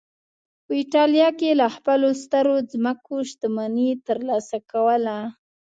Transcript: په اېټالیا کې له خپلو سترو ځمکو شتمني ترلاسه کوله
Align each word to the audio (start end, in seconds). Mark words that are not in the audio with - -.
په 0.65 0.71
اېټالیا 0.81 1.29
کې 1.39 1.49
له 1.59 1.67
خپلو 1.75 2.07
سترو 2.23 2.55
ځمکو 2.71 3.15
شتمني 3.29 3.89
ترلاسه 4.07 4.57
کوله 4.71 5.17